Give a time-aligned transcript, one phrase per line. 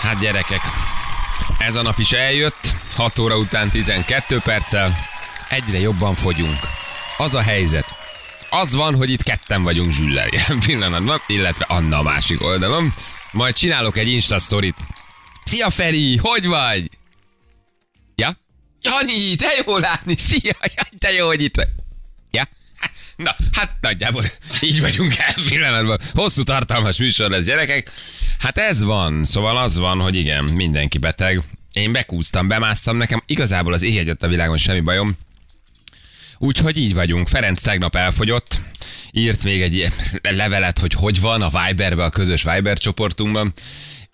[0.00, 0.60] Hát gyerekek,
[1.58, 4.96] ez a nap is eljött, 6 óra után 12 perccel,
[5.48, 6.58] egyre jobban fogyunk.
[7.16, 7.94] Az a helyzet,
[8.50, 12.94] az van, hogy itt ketten vagyunk Zsüller jelen pillanatban, illetve Anna a másik oldalon.
[13.32, 14.76] Majd csinálok egy Insta sztorit.
[15.44, 16.90] Szia Feri, hogy vagy?
[18.14, 18.30] Ja?
[18.82, 20.52] Jani, te jó látni, szia,
[20.98, 21.68] te jó, hogy itt vagy.
[23.22, 24.24] Na, hát nagyjából
[24.60, 25.98] így vagyunk el pillanatban.
[26.12, 27.90] Hosszú tartalmas műsor lesz, gyerekek.
[28.38, 31.42] Hát ez van, szóval az van, hogy igen, mindenki beteg.
[31.72, 35.16] Én bekúztam, bemásztam, nekem igazából az éj a világon semmi bajom.
[36.38, 37.28] Úgyhogy így vagyunk.
[37.28, 38.58] Ferenc tegnap elfogyott,
[39.12, 39.86] írt még egy
[40.22, 43.52] levelet, hogy hogy van a Viberbe, a közös Viber csoportunkban.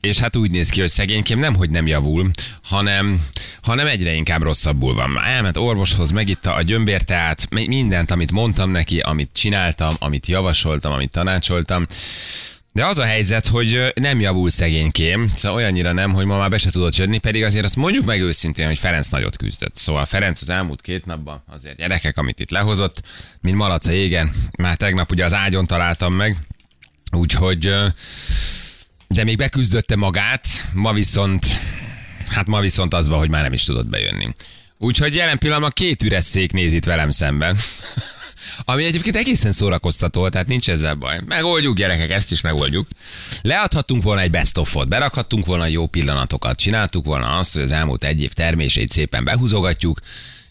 [0.06, 2.30] És hát úgy néz ki, hogy szegénykém nem, hogy nem javul,
[2.62, 3.20] hanem,
[3.62, 5.18] hanem egyre inkább rosszabbul van.
[5.24, 11.86] Elment orvoshoz, megitta a gyömbérteát, mindent, amit mondtam neki, amit csináltam, amit javasoltam, amit tanácsoltam.
[12.72, 16.58] De az a helyzet, hogy nem javul szegénykém, szóval olyannyira nem, hogy ma már be
[16.58, 19.76] se tudott jönni, pedig azért azt mondjuk meg őszintén, hogy Ferenc nagyot küzdött.
[19.76, 23.02] Szóval Ferenc az elmúlt két napban azért gyerekek, amit itt lehozott,
[23.40, 26.36] mint malaca égen, már tegnap ugye az ágyon találtam meg,
[27.12, 27.74] úgyhogy
[29.08, 31.46] de még beküzdötte magát, ma viszont,
[32.28, 34.34] hát ma viszont az van, hogy már nem is tudott bejönni.
[34.78, 37.56] Úgyhogy jelen pillanatban két üres szék néz itt velem szemben.
[38.64, 41.20] Ami egyébként egészen szórakoztató, tehát nincs ezzel baj.
[41.26, 42.88] Megoldjuk, gyerekek, ezt is megoldjuk.
[43.42, 48.04] Leadhattunk volna egy best of-ot, berakhattunk volna jó pillanatokat, csináltuk volna azt, hogy az elmúlt
[48.04, 50.00] egy év termését szépen behúzogatjuk,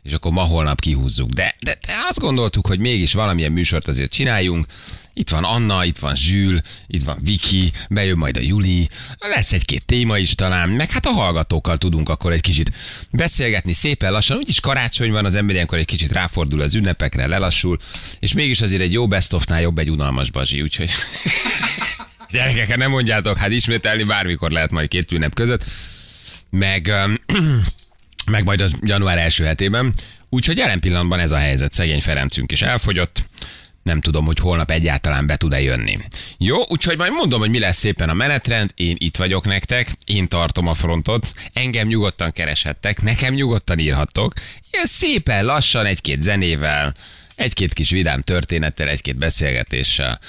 [0.04, 1.30] és akkor ma holnap kihúzzuk.
[1.30, 4.66] De, de, de azt gondoltuk, hogy mégis valamilyen műsort azért csináljunk,
[5.18, 8.90] itt van Anna, itt van Zsül, itt van Viki, bejön majd a Juli,
[9.20, 12.72] lesz egy-két téma is talán, meg hát a hallgatókkal tudunk akkor egy kicsit
[13.12, 17.78] beszélgetni szépen lassan, úgyis karácsony van, az ember ilyenkor egy kicsit ráfordul az ünnepekre, lelassul,
[18.20, 20.92] és mégis azért egy jó best of jobb egy unalmas bazsi, úgyhogy...
[22.32, 25.64] Gyerekek, nem mondjátok, hát ismételni bármikor lehet majd két ünnep között,
[26.50, 26.92] meg,
[28.32, 29.94] meg majd az január első hetében.
[30.30, 33.30] Úgyhogy jelen pillanatban ez a helyzet, szegény Ferencünk is elfogyott,
[33.86, 35.98] nem tudom, hogy holnap egyáltalán be tud-e jönni.
[36.38, 40.28] Jó, úgyhogy majd mondom, hogy mi lesz szépen a menetrend, én itt vagyok nektek, én
[40.28, 44.34] tartom a frontot, engem nyugodtan kereshettek, nekem nyugodtan írhattok,
[44.72, 46.94] ilyen szépen lassan egy-két zenével,
[47.36, 50.20] egy-két kis vidám történettel, egy-két beszélgetéssel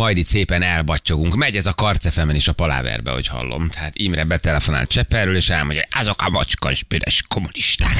[0.00, 1.34] majd itt szépen elbattyogunk.
[1.34, 3.68] Megy ez a karcefemen is a paláverbe, hogy hallom.
[3.68, 7.96] Tehát Imre betelefonált Csepperről, és elmondja, hogy azok a macskas büres kommunisták.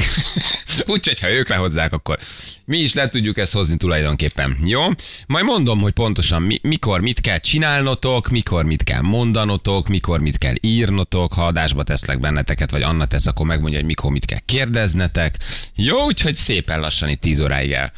[0.93, 2.19] Úgyhogy, ha ők lehozzák, akkor
[2.65, 4.57] mi is le tudjuk ezt hozni tulajdonképpen.
[4.63, 4.81] Jó?
[5.27, 10.37] Majd mondom, hogy pontosan mi, mikor mit kell csinálnotok, mikor mit kell mondanotok, mikor mit
[10.37, 14.39] kell írnotok, ha adásba teszlek benneteket, vagy Anna tesz, akkor megmondja, hogy mikor mit kell
[14.45, 15.35] kérdeznetek.
[15.75, 17.91] Jó, úgyhogy szépen lassan itt 10 óráig el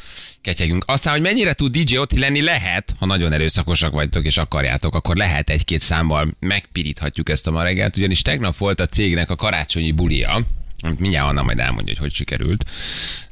[0.44, 0.84] ketyegünk.
[0.86, 5.16] Aztán, hogy mennyire tud DJ Oti lenni, lehet, ha nagyon erőszakosak vagytok és akarjátok, akkor
[5.16, 9.92] lehet egy-két számmal megpiríthatjuk ezt a ma reggelt, ugyanis tegnap volt a cégnek a karácsonyi
[9.92, 10.40] bulia,
[10.84, 12.64] amit mindjárt Anna majd elmondja, hogy hogy sikerült,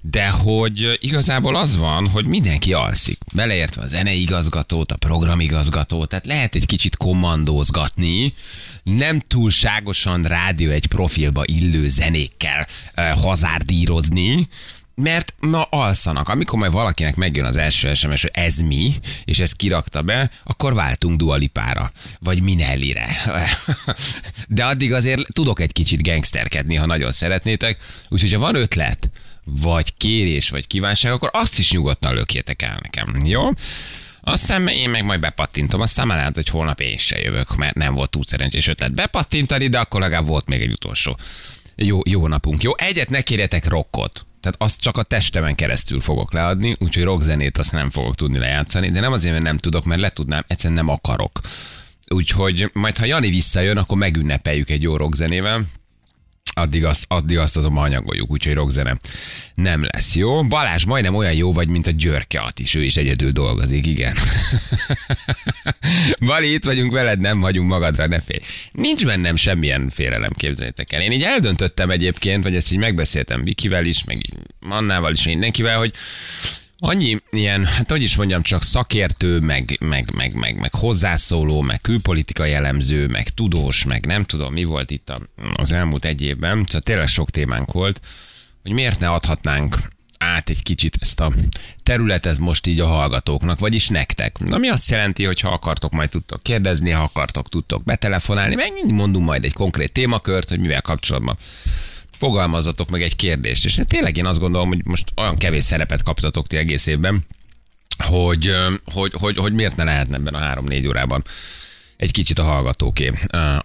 [0.00, 3.18] de hogy igazából az van, hogy mindenki alszik.
[3.34, 8.34] Beleértve a zeneigazgatót, a programigazgatót, tehát lehet egy kicsit kommandózgatni,
[8.82, 14.48] nem túlságosan rádió egy profilba illő zenékkel uh, hazárdírozni,
[14.94, 16.28] mert ma alszanak.
[16.28, 18.92] Amikor majd valakinek megjön az első SMS, hogy ez mi,
[19.24, 23.06] és ezt kirakta be, akkor váltunk dualipára, vagy minellire.
[24.48, 27.78] De addig azért tudok egy kicsit gangsterkedni, ha nagyon szeretnétek.
[28.08, 29.10] Úgyhogy ha van ötlet,
[29.44, 33.26] vagy kérés, vagy kívánság, akkor azt is nyugodtan lökjétek el nekem.
[33.26, 33.48] Jó?
[34.20, 37.94] Aztán én meg majd bepattintom, aztán már lehet, hogy holnap én se jövök, mert nem
[37.94, 41.16] volt túl szerencsés ötlet bepattintani, de akkor legalább volt még egy utolsó
[41.76, 42.62] jó, jó napunk.
[42.62, 44.26] Jó, egyet ne kérjetek rockot.
[44.42, 48.90] Tehát azt csak a testemen keresztül fogok leadni, úgyhogy rockzenét azt nem fogok tudni lejátszani,
[48.90, 51.40] de nem azért, mert nem tudok, mert le tudnám, egyszerűen nem akarok.
[52.08, 55.64] Úgyhogy majd ha Jani visszajön, akkor megünnepeljük egy jó rockzenével,
[56.54, 58.96] addig azt, addig azt azonban anyagoljuk, úgyhogy rockzene
[59.54, 60.42] nem lesz jó.
[60.42, 64.16] Balázs majdnem olyan jó vagy, mint a Györke is, ő is egyedül dolgozik, igen.
[66.26, 68.40] Bali, itt vagyunk veled, nem vagyunk magadra, ne félj.
[68.72, 71.02] Nincs bennem semmilyen félelem, képzeljétek el.
[71.02, 74.18] Én így eldöntöttem egyébként, vagy ezt így megbeszéltem Vikivel is, meg
[74.58, 75.92] Mannával is, mindenkivel, hogy
[76.84, 81.80] Annyi ilyen, hát hogy is mondjam, csak szakértő, meg, meg, meg, meg, meg hozzászóló, meg
[81.80, 85.12] külpolitikai jellemző, meg tudós, meg nem tudom, mi volt itt
[85.56, 86.64] az elmúlt egy évben.
[86.64, 88.00] Szóval tényleg sok témánk volt,
[88.62, 89.76] hogy miért ne adhatnánk
[90.18, 91.32] át egy kicsit ezt a
[91.82, 94.36] területet most így a hallgatóknak, vagyis nektek.
[94.50, 99.26] Ami azt jelenti, hogy ha akartok, majd tudtok kérdezni, ha akartok, tudtok betelefonálni, meg mondunk
[99.26, 101.36] majd egy konkrét témakört, hogy mivel kapcsolatban
[102.22, 103.64] fogalmazzatok meg egy kérdést.
[103.64, 107.26] És tényleg én azt gondolom, hogy most olyan kevés szerepet kaptatok ti egész évben,
[107.98, 108.54] hogy,
[108.84, 111.24] hogy, hogy, hogy miért ne lehetne ebben a három-négy órában
[111.96, 113.10] egy kicsit a hallgatóké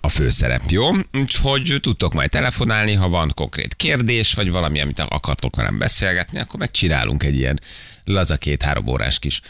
[0.02, 0.92] a főszerep, jó?
[1.14, 6.60] Úgyhogy tudtok majd telefonálni, ha van konkrét kérdés, vagy valami, amit akartok velem beszélgetni, akkor
[6.60, 7.60] megcsinálunk egy ilyen
[8.04, 9.42] laza két-három órás kis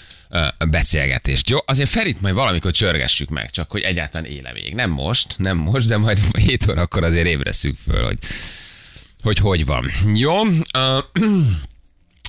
[0.70, 1.50] beszélgetést.
[1.50, 4.74] Jó, azért Ferit majd valamikor csörgessük meg, csak hogy egyáltalán éle még.
[4.74, 8.18] Nem most, nem most, de majd 7 órakor azért ébresszük föl, hogy
[9.22, 9.86] hogy hogy van.
[10.14, 10.54] Jó, uh,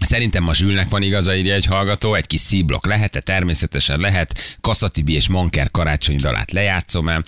[0.00, 3.20] Szerintem ma Zsülnek van igaza, írja egy hallgató, egy kis szíblok lehet-e?
[3.20, 4.56] Természetesen lehet.
[4.61, 7.25] Kasszatibi és Manker karácsonyi dalát lejátszom el.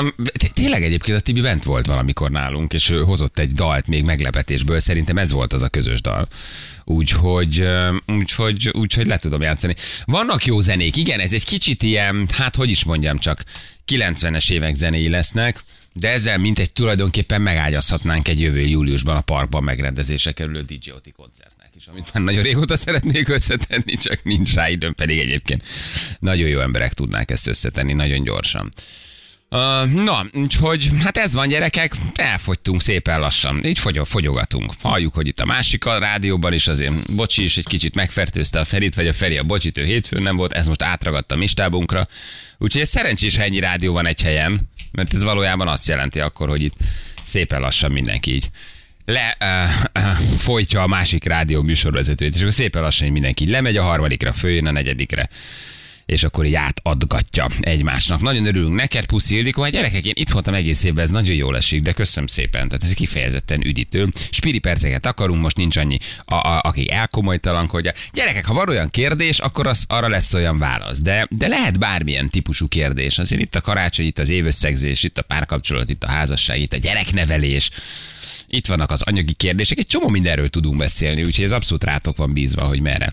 [0.00, 0.14] Um,
[0.54, 4.78] tényleg egyébként a Tibi bent volt valamikor nálunk, és ő hozott egy dalt még meglepetésből,
[4.80, 6.28] szerintem ez volt az a közös dal.
[6.84, 7.68] Úgyhogy,
[8.06, 9.74] úgyhogy, úgyhogy le tudom játszani.
[10.04, 13.42] Vannak jó zenék, igen, ez egy kicsit ilyen, hát hogy is mondjam csak,
[13.86, 15.64] 90-es évek zenéi lesznek,
[15.98, 21.10] de ezzel mint egy tulajdonképpen megágyazhatnánk egy jövő júliusban a parkban megrendezése kerülő DJ Oti
[21.10, 25.62] koncertnek is, amit már nagyon régóta szeretnék összetenni, csak nincs rá időm, pedig egyébként
[26.18, 28.70] nagyon jó emberek tudnák ezt összetenni nagyon gyorsan.
[29.50, 34.72] Uh, na, úgyhogy hát ez van gyerekek, elfogytunk szépen lassan, így fogyog, fogyogatunk.
[34.82, 38.64] Halljuk, hogy itt a másik a rádióban is azért Bocsi is egy kicsit megfertőzte a
[38.64, 42.06] Ferit, vagy a Feri a Bocsit, ő hétfőn nem volt, ez most átragadt a mistábunkra.
[42.58, 44.60] Úgyhogy ez szerencsés, ha ennyi rádió van egy helyen,
[44.92, 46.74] mert ez valójában azt jelenti akkor, hogy itt
[47.22, 48.50] szépen lassan mindenki így
[49.04, 53.82] le uh, uh, folytja a másik rádió műsorvezetőt, és akkor szépen lassan mindenki lemegy a
[53.82, 55.28] harmadikra, följön a negyedikre
[56.08, 58.20] és akkor így átadgatja egymásnak.
[58.20, 59.62] Nagyon örülünk neked, Puszi Ildikó.
[59.62, 62.68] Hát gyerekek, én itt voltam egész évben, ez nagyon jól esik, de köszönöm szépen.
[62.68, 64.08] Tehát ez kifejezetten üdítő.
[64.30, 67.92] Spiri perceket akarunk, most nincs annyi, a, a, aki elkomolytalankodja.
[68.12, 70.98] Gyerekek, ha van olyan kérdés, akkor az, arra lesz olyan válasz.
[70.98, 73.18] De, de lehet bármilyen típusú kérdés.
[73.18, 76.76] Azért itt a karácsony, itt az évösszegzés, itt a párkapcsolat, itt a házasság, itt a
[76.76, 77.70] gyereknevelés
[78.48, 82.32] itt vannak az anyagi kérdések, egy csomó mindenről tudunk beszélni, úgyhogy ez abszolút rátok van
[82.32, 83.12] bízva, hogy merre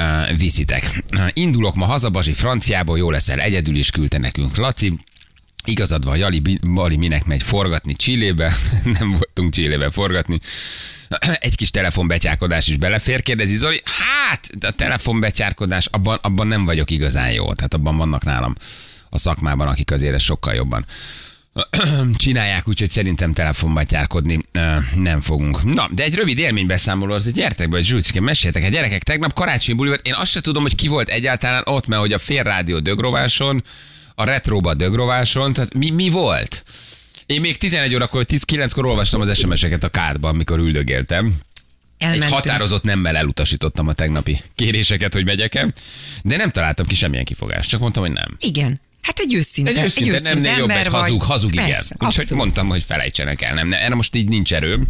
[0.00, 1.02] uh, viszitek.
[1.16, 4.92] Uh, indulok ma haza, Bazsi franciából, jó leszel, egyedül is küldte nekünk Laci.
[5.64, 6.42] Igazad van, Jali,
[6.74, 8.56] Bali minek megy forgatni Csillébe,
[8.98, 10.40] nem voltunk Csillébe forgatni.
[11.38, 13.82] Egy kis telefonbetyárkodás is belefér, kérdezi Zoli.
[13.84, 17.54] Hát, a telefonbetyárkodás, abban, abban nem vagyok igazán jó.
[17.54, 18.54] Tehát abban vannak nálam
[19.10, 20.86] a szakmában, akik azért sokkal jobban
[22.16, 24.40] csinálják, úgyhogy szerintem telefonba tyárkodni
[24.94, 25.74] nem fogunk.
[25.74, 29.76] Na, de egy rövid élménybeszámoló, az gyertek be, hogy Zsülcike, meséltek a gyerekek, tegnap karácsonyi
[29.76, 32.42] buli volt, én azt se tudom, hogy ki volt egyáltalán ott, mert hogy a fél
[32.42, 33.64] rádió dögrováson,
[34.14, 36.64] a retroba dögrováson, tehát mi, mi volt?
[37.26, 41.34] Én még 11 órakor, 10-9-kor olvastam az SMS-eket a kádban, amikor üldögéltem.
[41.98, 42.30] Elmentünk.
[42.30, 45.66] Egy határozott nemmel elutasítottam a tegnapi kéréseket, hogy megyek
[46.22, 48.36] de nem találtam ki semmilyen kifogást, csak mondtam, hogy nem.
[48.40, 51.82] Igen, Hát egy őszinte, egy őszinte, egy őszinte nem, nem jobb, egy hazug, hazug igen.
[51.98, 54.86] Úgyhogy mondtam, hogy felejtsenek el, nem, erre most így nincs erőm.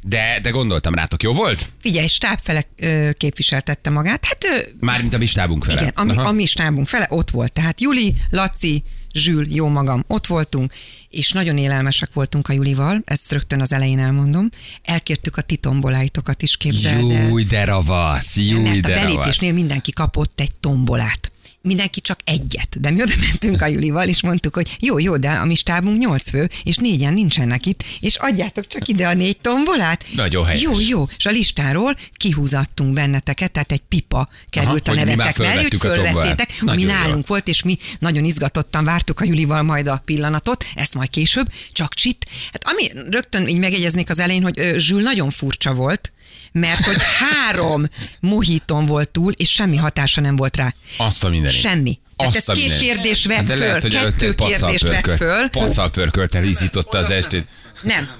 [0.00, 1.68] De, de gondoltam rátok, jó volt?
[1.80, 4.24] Figyelj, stábfele ö, képviseltette magát.
[4.24, 5.80] Hát, ö, Mármint a mi stábunk fele.
[5.80, 7.52] Igen, a, mi, a mi stábunk fele ott volt.
[7.52, 10.72] Tehát Juli, Laci, Zsül, jó magam, ott voltunk,
[11.10, 14.48] és nagyon élelmesek voltunk a Julival, ezt rögtön az elején elmondom.
[14.82, 17.28] Elkértük a titomboláitokat is, képzeld el.
[17.28, 21.32] Júj, de ravasz, júj, de a belépésnél mindenki kapott egy tombolát
[21.64, 22.80] mindenki csak egyet.
[22.80, 25.98] De mi oda mentünk a Julival, és mondtuk, hogy jó, jó, de a mi stábunk
[25.98, 30.04] nyolc fő, és négyen nincsenek itt, és adjátok csak ide a négy tombolát.
[30.14, 30.62] Nagyon helyes.
[30.62, 31.08] Jó, jó.
[31.16, 36.50] És a listáról kihúzattunk benneteket, tehát egy pipa került Aha, a nevetek mellé, hogy fölvettétek,
[36.60, 41.10] ami nálunk volt, és mi nagyon izgatottan vártuk a Julival majd a pillanatot, ezt majd
[41.10, 42.26] később, csak csit.
[42.52, 46.12] Hát ami rögtön így megegyeznék az elején, hogy Zsül nagyon furcsa volt,
[46.52, 47.88] mert hogy három
[48.20, 50.74] mohiton volt túl, és semmi hatása nem volt rá.
[50.96, 51.60] Azt a mindenit.
[51.60, 51.98] Semmi.
[52.16, 55.48] Hát ez két kérdés vett hát föl, lehet, kettő kérdés vett föl.
[55.48, 57.48] Pacal pörkölt elízította az estét.
[57.82, 58.10] Nem,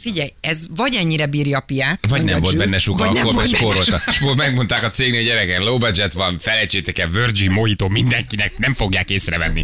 [0.00, 4.02] figyelj, ez vagy ennyire bírja a piát, vagy nem volt benne suka, akkor meg spórolta.
[4.08, 8.74] Spór, megmondták a cégnél, hogy gyerekek, low budget van, felejtsétek el, Virgin Mojito mindenkinek, nem
[8.74, 9.62] fogják észrevenni.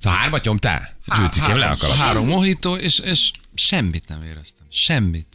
[0.00, 0.96] Szóval hármat nyomtál?
[1.08, 4.66] Há, három, három mojito, és, és semmit nem éreztem.
[4.70, 5.26] Semmit.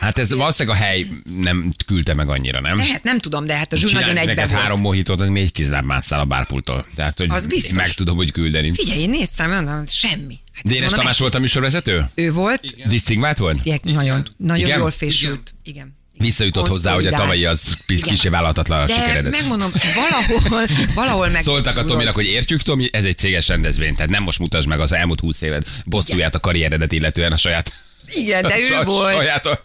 [0.00, 1.06] Hát ez valószínűleg a hely
[1.40, 2.76] nem küldte meg annyira, nem?
[2.76, 4.50] Lehet, nem tudom, de hát a zsúr nagyon egybe volt.
[4.50, 6.86] három mohitót, még kézláb másszál a bárpultól.
[6.94, 7.72] Tehát, hogy az biztos.
[7.72, 8.72] meg tudom, hogy küldeni.
[8.72, 10.38] Figyelj, én néztem, mondom, semmi.
[10.52, 12.10] Hát Dénes Tamás volt a műsorvezető?
[12.14, 12.88] Ő volt.
[12.88, 13.58] Disztingvált volt?
[13.62, 14.78] Igen, nagyon, nagyon Igen?
[14.78, 15.54] jól fésült.
[15.64, 15.98] Igen.
[16.18, 19.30] Visszajutott hozzá, hogy a tavalyi az kisé vállalhatatlan a De sikeredet.
[19.30, 21.42] megmondom, valahol, valahol meg...
[21.42, 24.80] Szóltak a Tominak, hogy értjük, Tomi, ez egy céges rendezvény, tehát nem most mutasd meg
[24.80, 27.72] az elmúlt húsz évet bosszúját a karrieredet, illetően a saját
[28.10, 29.14] Igen, de ő a volt.
[29.14, 29.60] saját a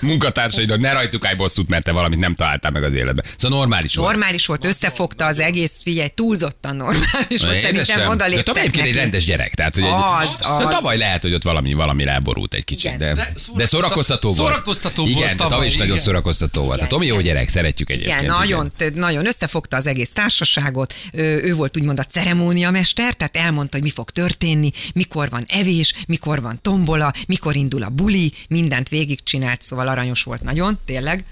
[0.00, 3.24] munkatársaidon, ne rajtuk állj bosszút, mert te valamit nem találtál meg az életben.
[3.36, 4.08] Szóval normális volt.
[4.10, 8.92] Normális volt, összefogta az egész, figyelj, túlzottan normális volt, szerintem oda De egyébként egy neki.
[8.92, 9.90] rendes gyerek, tehát hogy egy,
[10.22, 10.74] Az, De az.
[10.74, 12.98] tavaly lehet, hogy ott valami, valami ráborult egy kicsit, Igen.
[12.98, 14.50] de, De de szórakoztató volt.
[14.50, 16.04] szórakoztató volt Igen, de tavaly tavaly, is nagyon igen.
[16.04, 16.76] szórakoztató volt.
[16.76, 17.24] Igen, Tomi jó igen.
[17.26, 18.20] gyerek, szeretjük egyébként.
[18.20, 23.36] Igen, nagyon, te- nagyon összefogta az egész társaságot, ő, ő volt úgymond a ceremóniamester, tehát
[23.36, 28.32] elmondta, hogy mi fog történni, mikor van evés, mikor van tombola, mikor indul a buli,
[28.48, 31.24] mindent végigcsinált, szóval aranyos volt nagyon, tényleg.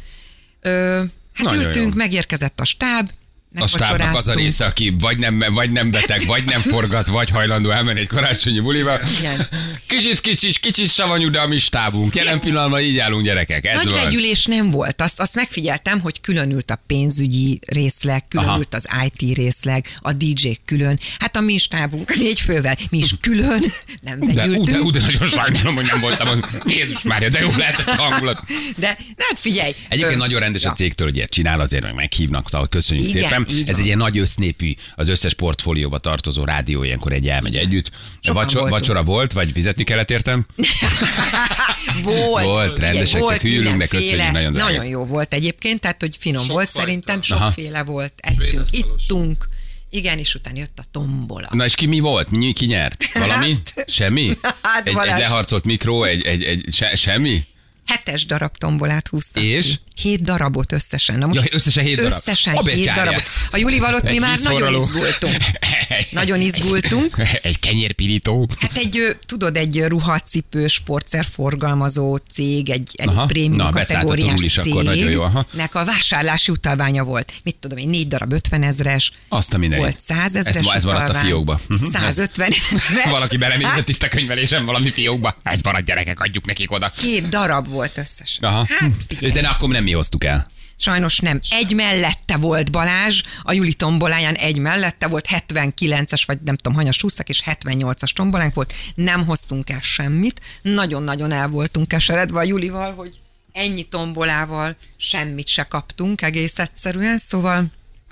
[0.61, 1.97] Ö, hát Nagyon ültünk, jó.
[1.97, 3.11] megérkezett a stáb,
[3.59, 7.31] A stábnak az a része, aki vagy nem, vagy nem beteg, vagy nem forgat, vagy
[7.31, 9.01] hajlandó elmenni egy karácsonyi buliba.
[9.19, 9.47] Igen.
[9.87, 12.15] Kicsit kicsis, kicsit savanyú, de a mi stábunk.
[12.17, 13.67] Jelen pillanatban így állunk gyerekek.
[13.67, 14.03] Ez Nagy van.
[14.05, 15.01] vegyülés nem volt.
[15.01, 20.99] Azt, azt megfigyeltem, hogy különült a pénzügyi részleg, különült az IT részleg, a DJ külön.
[21.19, 23.65] Hát a mi stábunk négy fővel, mi is külön,
[24.03, 26.29] nem De, ú, de, de nagyon sajnálom, hogy nem voltam.
[26.29, 28.43] az- Jézus Mária, de jó lehetett a hangulat.
[28.77, 29.73] De, de hát figyelj.
[29.89, 30.75] Egyébként ö, nagyon rendes a ja.
[30.75, 33.46] cégtől, hogy ilyet csinál, azért meg meghívnak, szóval köszönjük Igen, szépen.
[33.51, 33.81] Így Ez van.
[33.81, 37.91] egy ilyen nagy össznépű, az összes portfólióba tartozó rádió, ilyenkor egy elmegy együtt.
[38.21, 38.69] Sokan voltunk.
[38.69, 40.47] vacsora volt, vagy fizetni kellett értem?
[42.03, 42.45] volt.
[42.45, 44.71] Volt, rendesek, csak hülyülünk, de köszönjük, nagyon drága.
[44.71, 46.81] Nagyon jó volt egyébként, tehát hogy finom Sok volt fajta.
[46.81, 47.45] szerintem, Aha.
[47.45, 49.49] sokféle volt, ettünk, ittunk.
[49.91, 51.49] Igen, és utána jött a tombola.
[51.53, 52.31] Na és ki mi volt?
[52.31, 53.13] Mi, ki nyert?
[53.13, 53.57] Valami?
[53.87, 54.33] Semmi?
[54.63, 57.45] Hát, Egy, egy leharcolt mikró, egy, egy, egy se, semmi?
[57.87, 59.67] Hetes darab tombolát húztak És?
[59.67, 59.75] ki.
[60.03, 61.19] Hét darabot összesen.
[61.19, 62.13] Na most Ja, összesen hét darab.
[62.13, 63.23] Összesen A hét darabot.
[63.51, 65.37] A Julival ott mi már nagyon izgultunk.
[66.11, 67.17] Nagyon izgultunk.
[67.43, 68.49] Egy kenyérpirító.
[68.59, 73.27] Hát egy, tudod, egy ruhacipő, sportszer forgalmazó cég, egy, egy Aha.
[73.27, 75.47] prémium Na, kategóriás is, cég, akkor nagyon jó, aha.
[75.51, 77.33] nek a vásárlási utalványa volt.
[77.43, 79.85] Mit tudom én, négy darab 50 ezres, Azt a mindenit.
[79.85, 81.61] volt 100 ezres Ez, ez maradt a fiókba.
[81.69, 81.85] Mhm.
[81.91, 83.11] 150 ezres.
[83.11, 85.37] Valaki belenézett Hát, itt a könyvelésem valami fiókba.
[85.43, 86.93] Egy maradt gyerekek, adjuk nekik oda.
[86.97, 88.45] Két darab volt összesen.
[88.45, 88.67] Aha.
[88.69, 89.33] Hát figyelj.
[89.33, 90.47] De akkor nem mi hoztuk el.
[90.79, 91.41] Sajnos nem.
[91.51, 97.01] Egy mellette volt Balázs, a Juli tomboláján egy mellette volt, 79-es, vagy nem tudom, hanyas
[97.01, 98.73] húztak, és 78-as tombolánk volt.
[98.95, 100.41] Nem hoztunk el semmit.
[100.63, 103.21] Nagyon-nagyon el voltunk keseredve a Julival, hogy
[103.53, 107.65] ennyi tombolával semmit se kaptunk egész egyszerűen, szóval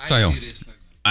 [0.02, 0.34] Szóval jó.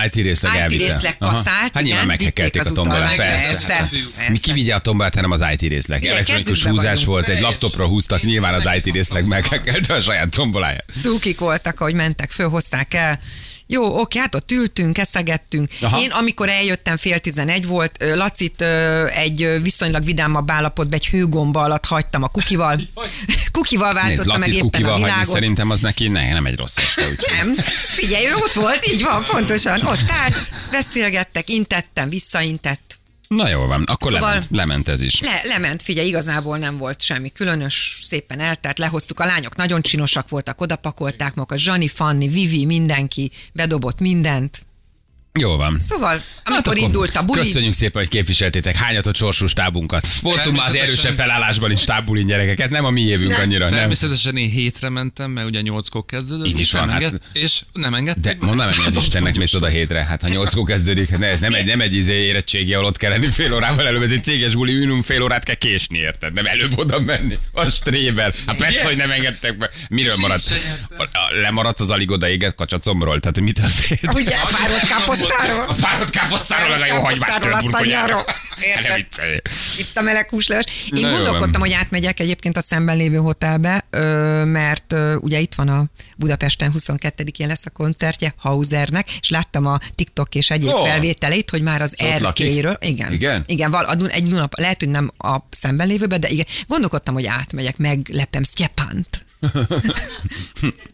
[0.06, 0.94] IT részleg IT elvitte.
[0.94, 3.68] részleg kaszált, Hát nyilván vitték a tombolát, persze.
[3.68, 4.42] persze, Mi persze.
[4.42, 6.02] kivigye a tombolát, hanem az IT részleg.
[6.02, 7.06] Igen, Elektronikus húzás vagyunk.
[7.08, 10.86] volt, egy laptopra húztak, nyilván az IT részleg meghekkelte a saját tomboláját.
[11.02, 13.20] cukik voltak, ahogy mentek, fölhozták el.
[13.68, 15.70] Jó, oké, hát ott ültünk, eszegettünk.
[15.82, 16.00] Aha.
[16.00, 18.62] Én, amikor eljöttem, fél tizenegy volt, Lacit
[19.16, 22.80] egy viszonylag vidámabb állapotban egy hőgomba alatt hagytam a kukival.
[23.52, 25.34] kukival Nézd, váltotta meg éppen kukival a hagyni világot.
[25.34, 27.10] szerintem az neki ne, nem egy rossz este.
[27.10, 27.38] Úgyhogy.
[27.38, 27.56] Nem,
[27.88, 29.82] figyelj, ő ott volt, így van, pontosan.
[29.86, 30.36] Ott állt,
[30.72, 33.02] beszélgettek, intettem, visszaintett.
[33.36, 35.22] Na jó van, akkor Szóval- lement, lement ez is.
[35.22, 40.30] Le, lement, figyelj, igazából nem volt semmi különös, szépen eltelt, lehoztuk, a lányok nagyon csinosak
[40.30, 44.66] voltak, odapakolták magukat, Zsani, Fanni, Vivi, mindenki, bedobott mindent.
[45.40, 45.80] Jó van.
[45.80, 50.08] Szóval, amikor Hát indult a buli, Köszönjük szépen, hogy képviseltétek hányatott sorsú stábunkat.
[50.22, 52.60] Voltunk már az erősebb felállásban is stábbulin gyerekek.
[52.60, 53.42] Ez nem a mi évünk Nem.
[53.42, 53.70] annyira.
[53.70, 53.78] Nem.
[53.78, 56.46] Természetesen én hétre mentem, mert ugye nyolckor kezdődött.
[56.48, 58.24] Így is és van, nem hát- enged, És nem engedték.
[58.24, 58.48] De meg.
[58.48, 60.04] mondanám, hogy az Istennek mész oda hétre.
[60.06, 62.98] Hát ha nyolckor kezdődik, hát ne, ez nem egy, nem egy izé érettségi, ahol ott
[62.98, 64.02] kell lenni fél órával előbb.
[64.02, 66.34] Ez egy céges buli, ünum fél órát kell késni, érted?
[66.34, 67.38] Nem előbb oda menni.
[67.52, 68.34] A strébel.
[68.48, 69.70] Hát persze, hogy nem engedtek be.
[69.90, 70.54] Miről maradt?
[71.42, 73.20] Lemaradsz az alig odaégett kacsacomról?
[73.20, 74.14] Tehát mitől félt?
[74.14, 74.80] ugye, a párod
[75.28, 78.24] káposztáról, A párod káposztáról, meg a jó hagymást Káposztáról, tört a szanyáról.
[78.24, 78.26] burgonyáról.
[78.70, 78.88] Érted?
[78.88, 79.38] Ne viccelj.
[79.78, 80.66] itt a meleg húsleves.
[80.96, 83.86] Én Na gondolkodtam, hogy átmegyek egyébként a szemben lévő hotelbe,
[84.44, 85.86] mert ugye itt van a
[86.18, 90.84] Budapesten 22-én lesz a koncertje Hausernek, és láttam a TikTok és egyéb Ó.
[90.84, 93.44] felvételeit, hogy már az erkélyről, igen, Igen?
[93.48, 97.26] igen val, a egy Duna, lehet, hogy nem a szemben lévőbe, de igen, gondolkodtam, hogy
[97.26, 99.26] átmegyek, meglepem Sztyepánt.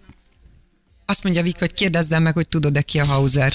[1.10, 3.52] Azt mondja Vik, hogy kérdezzem meg, hogy tudod-e ki a Hauser.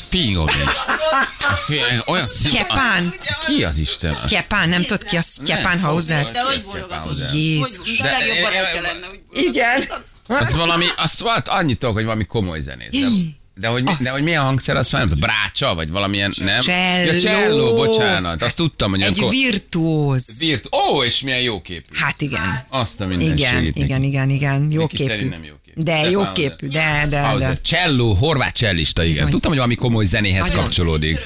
[1.67, 2.51] Figyelj, olyan szín...
[2.51, 3.15] Sztyepán.
[3.47, 4.13] Ki az Isten?
[4.13, 6.31] Sztyepán, nem tudod ki a Sztyepán Hauser?
[6.31, 6.65] De hogy?
[7.33, 8.01] Jézus.
[8.01, 9.07] Hogy a legjobb De- barátja lenne.
[9.33, 9.85] Igen.
[10.27, 12.91] Az valami, az volt annyit tudok, hogy valami komoly zenét.
[12.91, 13.07] De,
[13.55, 16.61] de hogy, mi, de hogy milyen hangszer, azt már nem tudom, brácsa, vagy valamilyen, nem?
[16.61, 17.13] Cello.
[17.13, 19.31] Ja, cello, bocsánat, azt tudtam, hogy Egy akkor...
[19.31, 20.27] virtuóz.
[20.39, 20.69] Virt.
[20.75, 21.97] Ó, és milyen jó képű.
[21.97, 22.65] Hát igen.
[22.69, 25.29] Azt a minden Igen, igen, igen, igen, jó képű.
[25.29, 25.55] nem jó.
[25.77, 27.53] De De jó képű, de, de, Hauser.
[27.53, 27.61] de.
[27.63, 29.15] Cello, horvát csellista, igen.
[29.15, 29.31] Bizony.
[29.31, 30.63] Tudtam, hogy valami komoly zenéhez Nagyon.
[30.63, 31.19] kapcsolódik.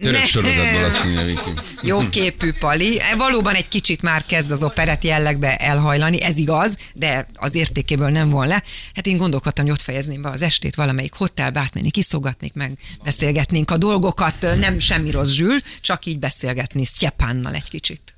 [0.00, 1.50] Török sorozatból azt mondja, Viki.
[1.82, 3.00] Jó képű Pali.
[3.00, 8.08] E, valóban egy kicsit már kezd az operett jellegbe elhajlani, ez igaz, de az értékéből
[8.08, 8.62] nem von le.
[8.94, 13.70] Hát én gondolkodtam, hogy ott fejezném be az estét valamelyik hotelbe átmenni, kiszogatnék meg, beszélgetnénk
[13.70, 18.14] a dolgokat, nem semmi rossz zsül, csak így beszélgetni Sztyepánnal egy kicsit.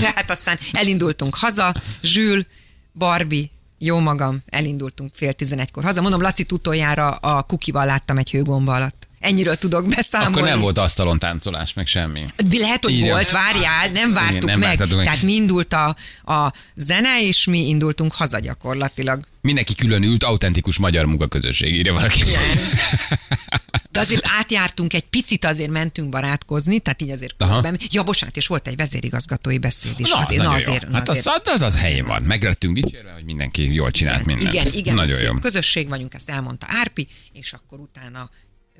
[0.00, 2.46] de hát aztán elindultunk haza, zsül,
[2.92, 6.00] Barbie, jó magam, elindultunk fél tizenegykor haza.
[6.00, 9.06] Mondom, Laci utoljára a kukival láttam egy hőgomba alatt.
[9.20, 10.36] Ennyiről tudok beszámolni.
[10.36, 12.26] Akkor nem volt asztalon táncolás, meg semmi.
[12.50, 13.08] Lehet, hogy Igen.
[13.08, 14.78] volt, várjál, nem vártuk Igen, nem meg.
[14.88, 15.04] meg.
[15.04, 19.24] Tehát mi indult a, a zene, és mi indultunk haza gyakorlatilag.
[19.40, 22.20] Mindenki külön ült, autentikus magyar munkaközösség, írja valaki.
[22.20, 22.40] Igen.
[23.98, 27.78] De azért átjártunk egy picit, azért mentünk barátkozni, tehát így azért körben.
[27.90, 30.10] Ja, bocsánat, és volt egy vezérigazgatói beszéd is.
[30.10, 30.92] Na, azért, az na, azért, jó.
[30.92, 31.26] hát azért.
[31.26, 32.22] Az, az, az helyén van.
[32.22, 34.54] Meglettünk dicsérve, hogy mindenki jól csinált igen, mindent.
[34.54, 34.94] Igen, igen.
[34.94, 35.34] Nagyon jó.
[35.34, 38.30] Közösség vagyunk, ezt elmondta Árpi, és akkor utána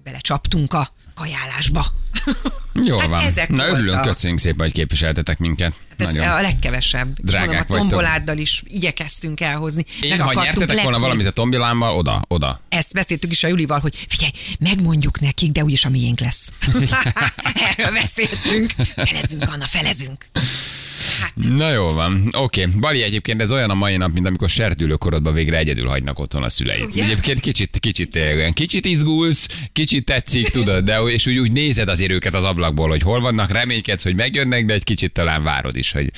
[0.02, 1.86] belecsaptunk a kajálásba.
[2.84, 3.24] Jó hát van.
[3.24, 5.74] Ezek Na örülünk, köszönjük szépen, hogy képviseltetek minket.
[5.88, 7.20] Hát ez Nagyon a legkevesebb.
[7.20, 9.84] Drágák mondom, a tomboláddal is igyekeztünk elhozni.
[10.00, 10.82] Én, meg ha nyertetek lepni.
[10.82, 12.60] volna valamit a tombolámmal, oda, oda.
[12.68, 16.52] Ezt beszéltük is a Julival, hogy figyelj, megmondjuk nekik, de úgyis a miénk lesz.
[17.68, 18.72] Erről beszéltünk.
[18.96, 20.26] Felezünk, Anna, felezünk.
[21.20, 22.64] Hát Na jó van, oké.
[22.64, 22.78] Okay.
[22.80, 26.48] Bali egyébként ez olyan a mai nap, mint amikor serdülőkorodban végre egyedül hagynak otthon a
[26.48, 26.84] szüleid.
[26.84, 27.04] Ugye?
[27.04, 32.12] Egyébként kicsit, kicsit, olyan, kicsit izgulsz, kicsit tetszik, tudod, de és úgy, úgy nézed azért
[32.12, 35.92] őket az ablakból, hogy hol vannak, reménykedsz, hogy megjönnek, de egy kicsit talán várod is,
[35.92, 36.10] hogy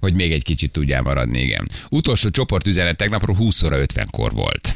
[0.00, 1.66] hogy még egy kicsit tudjál maradni, igen.
[1.90, 4.74] Utolsó csoportüzenet tegnapról 20 óra 50-kor volt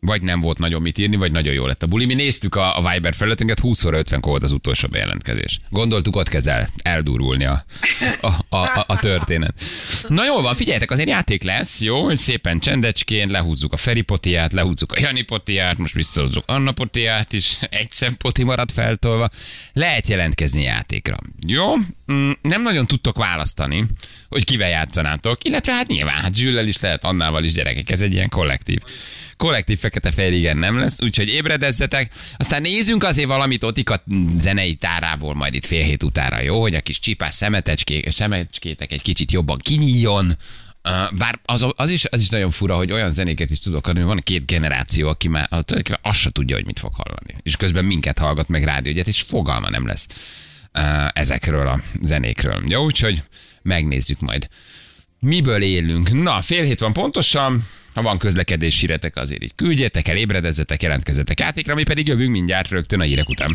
[0.00, 2.04] vagy nem volt nagyon mit írni, vagy nagyon jó lett a buli.
[2.04, 5.60] Mi néztük a, a Viber felületünket, 20 óra 50 volt az utolsó bejelentkezés.
[5.70, 6.50] Gondoltuk, ott kezd
[6.82, 7.64] eldurulni a,
[8.20, 9.54] a, a, a, történet.
[10.08, 14.52] Na jól van, figyeljetek, azért játék lesz, jó, hogy szépen csendecskén lehúzzuk a Feri potiát,
[14.52, 19.28] lehúzzuk a Jani potiát, most visszahúzzuk Anna potiát is, egy szempoti marad feltolva.
[19.72, 21.16] Lehet jelentkezni játékra.
[21.46, 21.72] Jó,
[22.42, 23.86] nem nagyon tudtok választani,
[24.28, 28.12] hogy kivel játszanátok, illetve hát nyilván, hát Zsüllel is lehet, Annával is gyerekek, ez egy
[28.12, 28.80] ilyen kollektív
[29.36, 32.14] kollektív fekete igen nem lesz, úgyhogy ébredezzetek.
[32.36, 34.02] Aztán nézzünk azért valamit Otika
[34.36, 36.60] zenei tárából majd itt fél hét utára, jó?
[36.60, 40.36] Hogy a kis csipás szemetecskék, szemecskétek egy kicsit jobban kinyíljon,
[41.12, 44.08] bár az, az, is, az is nagyon fura, hogy olyan zenéket is tudok adni, hogy
[44.08, 47.34] van két generáció, aki már tulajdonképpen azt se tudja, hogy mit fog hallani.
[47.42, 50.06] És közben minket hallgat meg rádiógyet, és fogalma nem lesz
[51.12, 52.62] ezekről a zenékről.
[52.68, 53.22] Jó, úgyhogy
[53.62, 54.48] megnézzük majd.
[55.20, 56.22] Miből élünk?
[56.22, 57.64] Na, fél hét van pontosan.
[57.94, 62.68] Ha van közlekedés síretek, azért így küldjetek el, ébredezzetek, jelentkezzetek játékra, mi pedig jövünk mindjárt
[62.68, 63.48] rögtön a hírek után.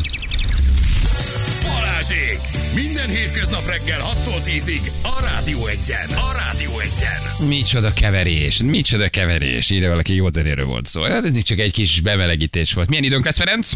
[1.62, 2.38] Balázsék!
[2.74, 6.08] Minden hétköznap reggel 6-tól 10-ig a Rádió Egyen.
[6.08, 7.48] A Rádió Egyen.
[7.48, 9.70] Micsoda keverés, micsoda keverés.
[9.70, 11.02] Ide valaki jó zenéről volt szó.
[11.02, 12.88] Hát ez csak egy kis bemelegítés volt.
[12.88, 13.72] Milyen időnk lesz, Ferenc?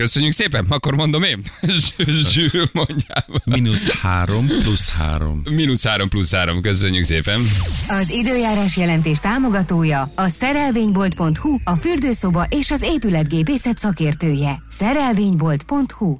[0.00, 1.42] Köszönjük szépen, akkor mondom én.
[2.32, 3.26] Zsűr mondjál.
[3.44, 5.42] Minusz három plusz három.
[5.50, 7.40] Minusz három plusz három, köszönjük szépen.
[7.88, 14.62] Az időjárás jelentés támogatója a szerelvénybolt.hu, a fürdőszoba és az épületgépészet szakértője.
[14.68, 16.16] Szerelvénybolt.hu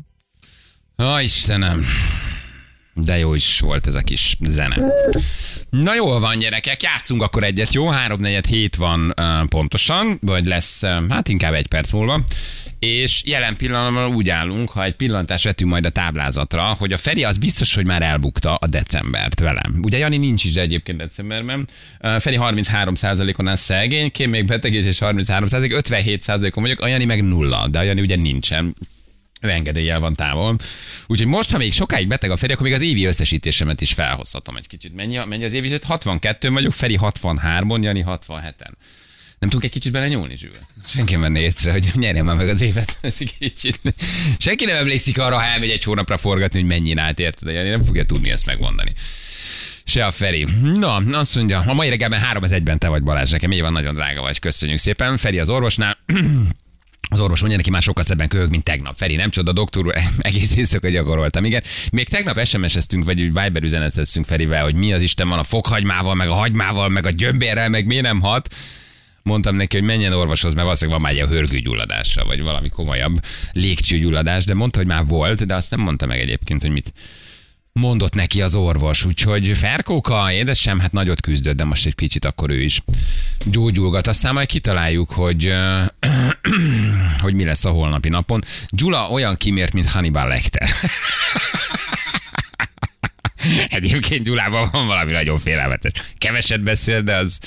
[0.96, 1.84] Ha Istenem,
[2.94, 4.76] de jó is volt ez a kis zene.
[5.70, 7.88] Na jól van, gyerekek, játszunk akkor egyet, jó?
[7.88, 12.24] 3 4 hét van uh, pontosan, vagy lesz, uh, hát inkább egy perc múlva
[12.80, 17.24] és jelen pillanatban úgy állunk, ha egy pillantást vetünk majd a táblázatra, hogy a Feri
[17.24, 19.78] az biztos, hogy már elbukta a decembert velem.
[19.82, 21.68] Ugye Jani nincs is egyébként decemberben.
[22.00, 27.68] Feri 33%-on áll szegény, Kém még beteg és 33%, 57%-on vagyok, a Jani meg nulla,
[27.68, 28.74] de a Jani ugye nincsen
[29.48, 30.56] engedéllyel van távol.
[31.06, 34.56] Úgyhogy most, ha még sokáig beteg a Feri, akkor még az évi összesítésemet is felhozhatom
[34.56, 34.94] egy kicsit.
[34.94, 35.78] Mennyi, mennyi az évi?
[35.82, 38.72] 62 vagyok, Feri 63-on, Jani 67-en.
[39.40, 40.50] Nem tudunk egy kicsit bele nyúlni, Zsül?
[40.86, 42.98] Senki nem venné észre, hogy nyerjem már meg az évet.
[43.38, 43.80] Kicsit.
[44.38, 47.52] Senki nem emlékszik arra, ha elmegy egy hónapra forgatni, hogy mennyi állt, érted?
[47.52, 48.92] De nem fogja tudni ezt megmondani.
[49.84, 50.46] Se a Feri.
[50.74, 53.72] Na, azt mondja, a mai reggelben három az egyben te vagy Balázs, nekem így van,
[53.72, 55.16] nagyon drága vagy, köszönjük szépen.
[55.16, 55.98] Feri az orvosnál,
[57.12, 58.96] az orvos mondja neki már sokkal szebben köhög, mint tegnap.
[58.96, 61.44] Feri, nem csoda, doktor úr, egész éjszaka gyakoroltam.
[61.44, 61.62] Igen.
[61.92, 66.28] Még tegnap SMS-eztünk, vagy Viber üzeneteztünk Ferivel, hogy mi az Isten van a fokhagymával, meg
[66.28, 68.54] a hagymával, meg a gyömbérrel, meg mi nem hat
[69.22, 73.20] mondtam neki, hogy menjen orvoshoz, mert valószínűleg van már egy hörgőgyulladása, vagy valami komolyabb
[73.52, 76.92] légcsőgyulladás, de mondta, hogy már volt, de azt nem mondta meg egyébként, hogy mit
[77.72, 79.04] mondott neki az orvos.
[79.04, 82.82] Úgyhogy Ferkóka, édesem, hát nagyot küzdött, de most egy kicsit akkor ő is
[83.44, 84.06] gyógyulgat.
[84.06, 85.52] Aztán majd kitaláljuk, hogy,
[87.22, 88.42] hogy mi lesz a holnapi napon.
[88.68, 90.68] Gyula olyan kimért, mint Hannibal Lecter.
[93.68, 95.92] Egyébként Gyulában van valami nagyon félelmetes.
[96.18, 97.38] Keveset beszél, de az,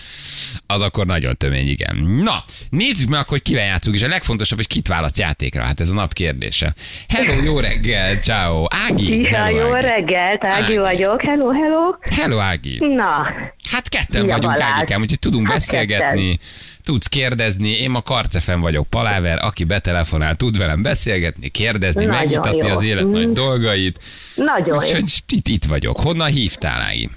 [0.68, 1.96] az akkor nagyon tömény, igen.
[2.24, 5.64] Na, nézzük meg akkor, hogy kivel játszunk, és a legfontosabb, hogy kit választ játékra.
[5.64, 6.74] Hát ez a nap kérdése.
[7.08, 8.66] Hello, jó reggel, ciao.
[8.90, 9.22] Ági.
[9.22, 9.86] Ja, hello, jó Ági.
[9.86, 10.78] reggelt, Ági Ági.
[10.78, 11.22] vagyok.
[11.22, 11.96] Hello, hello.
[12.16, 12.78] Hello, Ági.
[12.80, 13.26] Na,
[13.72, 14.72] Hát ketten Szia, vagyunk, Balázs.
[14.78, 16.40] Ágikám, úgyhogy tudunk Hát beszélgetni.
[16.84, 22.68] Tudsz kérdezni, én ma karcefen vagyok, Paláver, aki betelefonál, tud velem beszélgetni, kérdezni, Nagyon megmutatni
[22.68, 22.74] jó.
[22.74, 23.34] az élet nagy Mm.
[23.34, 24.00] dolgait.
[24.36, 24.78] nagyon.
[24.78, 26.00] Úgyhogy itt, itt vagyok.
[26.02, 27.10] Honnan hívtál, Ági?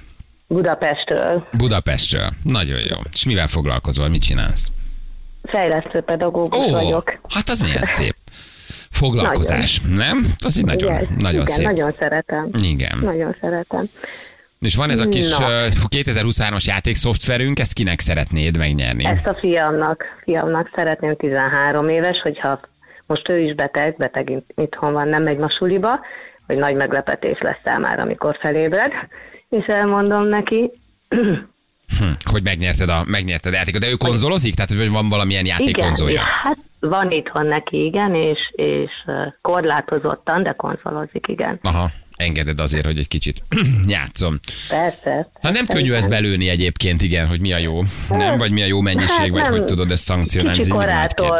[0.48, 1.46] Budapestről.
[1.52, 2.28] Budapestről.
[2.42, 2.96] Nagyon jó.
[3.12, 4.68] És mivel foglalkozol, mit csinálsz?
[5.42, 7.18] Fejlesztő pedagógus Ó, vagyok.
[7.28, 8.14] hát az milyen szép.
[8.90, 10.26] Foglalkozás, nem?
[10.44, 11.66] Az így nagyon, igen, nagyon igen, szép.
[11.66, 12.48] nagyon szeretem.
[12.62, 12.98] Igen.
[13.00, 13.84] Nagyon szeretem.
[14.60, 15.46] És van ez a kis uh,
[15.88, 19.04] 2023-as játékszoftverünk, ezt kinek szeretnéd megnyerni?
[19.04, 22.60] Ezt a fiamnak, fiamnak szeretném 13 éves, hogyha
[23.06, 26.00] most ő is beteg, beteg itt- itthon van, nem megy ma suliba,
[26.46, 28.92] hogy nagy meglepetés lesz számára, amikor felébred,
[29.48, 30.70] és elmondom neki,
[31.98, 33.80] Hm, hogy megnyerted a, megnyerted a játékot.
[33.80, 34.54] De ő konzolozik?
[34.54, 36.12] Tehát, hogy van valamilyen játékkonzolja?
[36.14, 38.90] Igen, hát van itthon neki, igen, és, és
[39.40, 41.58] korlátozottan, de konzolozik, igen.
[41.62, 43.42] Aha, engeded azért, hogy egy kicsit
[43.96, 44.38] játszom.
[44.68, 45.28] Persze.
[45.42, 47.78] Hát nem könnyű ezt belőni egyébként, igen, hogy mi a jó.
[48.08, 49.50] Nem, vagy mi a jó mennyiség, Hát vagy nem.
[49.52, 50.60] hogy tudod ezt szankcionálni.
[50.60, 51.38] Ez Kicsi korától,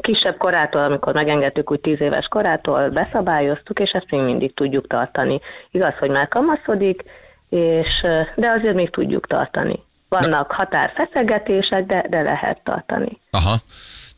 [0.00, 5.40] kisebb korától, amikor megengedtük úgy 10 éves korától, beszabályoztuk, és ezt még mindig tudjuk tartani.
[5.70, 7.02] Igaz, hogy már kamaszodik,
[7.48, 8.00] és,
[8.36, 9.82] de azért még tudjuk tartani.
[10.08, 13.20] Vannak határfeszegetések, de, de lehet tartani.
[13.30, 13.56] Aha.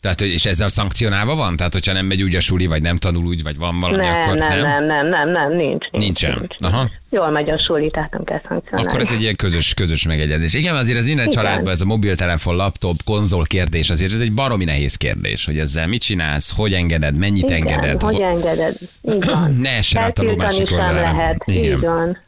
[0.03, 1.57] Tehát, hogy- és ezzel szankcionálva van?
[1.57, 4.21] Tehát, hogyha nem megy úgy a suli, vagy nem tanul úgy, vagy van valami, Nem,
[4.21, 4.61] akkor nem, nem?
[4.61, 5.91] nem, nem, nem, nem, nincs.
[5.91, 6.37] nincs Nincsen.
[6.39, 6.89] Nincs, Aha.
[7.11, 8.89] Jól megy a suli, tehát nem kell szankcionálni.
[8.89, 10.55] Akkor ez egy ilyen közös, közös megegyezés.
[10.55, 11.45] Igen, azért az innen Igen.
[11.45, 15.87] családban ez a mobiltelefon, laptop, konzol kérdés, azért ez egy baromi nehéz kérdés, hogy ezzel
[15.87, 18.75] mit csinálsz, hogy engeded, mennyit Igen, engeded, hogy ho- engeded.
[19.15, 19.53] Így van.
[19.63, 21.01] ne essen át a másik sem oldalra.
[21.01, 21.43] lehet.
[21.47, 21.63] Igen.
[21.65, 22.19] Így van.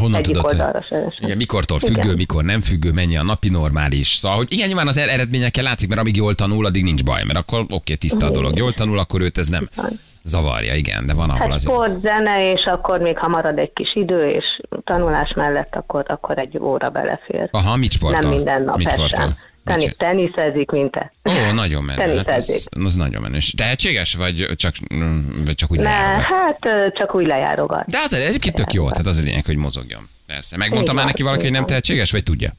[0.00, 1.14] Honnan Egyik tudod, oldalra esett.
[1.20, 2.14] igen, mikortól függő, Igen.
[2.16, 4.08] mikor nem függő, mennyi a napi normális.
[4.08, 7.22] Szóval, hogy igen, nyilván az er- eredményekkel látszik, mert amíg jól tanul, addig nincs baj,
[7.24, 8.56] mert akkor oké, tiszta a dolog.
[8.56, 9.68] Jól tanul, akkor őt ez nem
[10.22, 11.72] zavarja, igen, de van ahol Hát azért.
[11.72, 14.44] sport, zene, és akkor még ha marad egy kis idő, és
[14.84, 17.48] tanulás mellett, akkor, akkor egy óra belefér.
[17.50, 18.20] Aha, mit sportol?
[18.20, 18.88] Nem minden nap mit.
[19.64, 21.12] Teni, teniszezik, mint te.
[21.30, 22.16] Ó, nagyon menő.
[22.16, 22.54] Hát Teniszezik.
[22.70, 23.38] az, az nagyon menő.
[23.56, 24.74] Tehetséges, vagy csak,
[25.44, 26.24] vagy csak úgy Ne, lejárogat?
[26.24, 26.58] hát
[26.98, 27.84] csak úgy lejárogat.
[27.86, 30.08] De az egyébként tök jó, tehát az a lényeg, hogy mozogjon.
[30.26, 30.56] Persze.
[30.56, 32.52] Megmondta Így már neki valaki, hogy nem tehetséges, vagy tudja?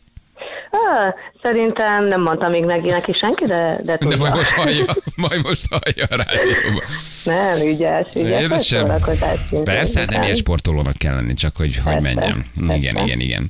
[0.72, 4.18] Ah, szerintem nem mondta még neki, neki senki, de, de De tudja.
[4.18, 6.84] majd most hallja, majd most hallja a rádióban.
[7.24, 8.62] Nem, ügyes, ügyes.
[8.62, 9.76] Szórakozás szintén.
[9.76, 10.24] Persze, hát nem Igen.
[10.24, 12.46] ilyen sportolónak kell lenni, csak hogy, Persze, menjen.
[12.62, 13.04] Igen, persze.
[13.04, 13.50] igen, igen.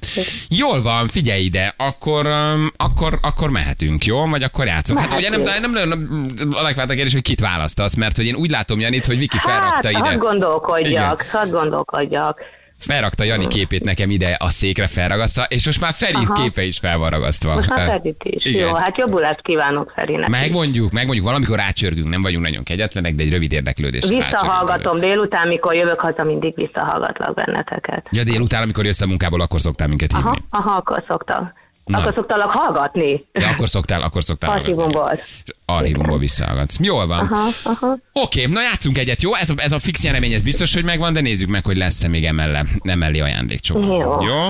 [0.49, 4.25] Jól van, figyelj ide, akkor, um, akkor, akkor mehetünk, jó?
[4.25, 4.99] Vagy akkor játszunk.
[4.99, 8.49] Hát ugye nem, nem, nem, nem a kérdés, hogy kit választasz, mert hogy én úgy
[8.49, 9.97] látom Janit, hogy Viki felrakta Hát, ide.
[9.99, 11.17] hadd gondolkodjak, Igen.
[11.31, 12.41] hadd gondolkodjak.
[12.81, 16.33] Felrakta Jani képét nekem ide a székre felragasztva, és most már Feri Aha.
[16.33, 17.53] képe is fel van ragasztva.
[17.53, 18.45] Most már Ö, Fedit is.
[18.45, 18.67] igen.
[18.67, 20.29] Jó, hát jobbulást kívánok Ferinek.
[20.29, 24.07] Megmondjuk, megmondjuk, valamikor rácsörgünk, nem vagyunk nagyon kegyetlenek, de egy rövid rácsörgünk.
[24.07, 28.07] Visszahallgatom délután, mikor jövök haza, mindig visszahallgatlak benneteket.
[28.11, 30.37] Ja, délután, amikor jössz a munkából, akkor szoktál minket hívni.
[30.49, 31.51] Aha, aha, akkor szoktam.
[31.85, 31.97] Na.
[31.97, 33.25] Akkor szoktalak hallgatni.
[33.31, 34.49] Ja, akkor szoktál, akkor szoktál.
[34.49, 35.19] Archívumból.
[35.65, 36.77] Archívumból visszahallgatsz.
[36.79, 37.19] Jól van.
[37.19, 37.97] Aha, aha.
[38.13, 39.35] Oké, na játszunk egyet, jó?
[39.35, 42.07] Ez a, ez a fix nyeremény, ez biztos, hogy megvan, de nézzük meg, hogy lesz-e
[42.07, 43.99] még emelle, emellé ajándékcsomag.
[44.01, 44.21] Jó.
[44.27, 44.49] Jó?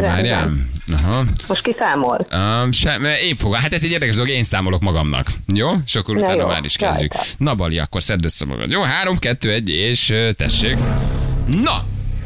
[0.00, 0.50] Várjál.
[0.92, 1.24] Aha.
[1.48, 2.26] Most kiszámol.
[2.34, 3.58] Um, sem, én fogom.
[3.58, 5.26] Hát ez egy érdekes dolog, én számolok magamnak.
[5.54, 5.70] Jó?
[5.86, 7.12] És akkor Na utána jó, már is kezdjük.
[7.14, 7.28] rajta.
[7.38, 8.70] Na Bali, akkor szedd össze magad.
[8.70, 10.76] Jó, három, kettő, egy, és tessék.
[11.46, 11.84] Na,